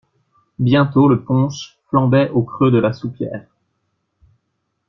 [0.57, 3.45] Bientôt le punch flambait au creux de la soupière.